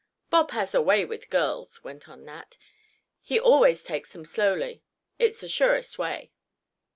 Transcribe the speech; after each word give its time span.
"Bob 0.31 0.49
has 0.49 0.73
a 0.73 0.81
way 0.81 1.05
with 1.05 1.29
girls," 1.29 1.83
went 1.83 2.09
on 2.09 2.25
Nat, 2.25 2.57
"he 3.21 3.39
always 3.39 3.83
takes 3.83 4.13
them 4.13 4.25
slowly—it's 4.25 5.41
the 5.41 5.47
surest 5.47 5.99
way." 5.99 6.31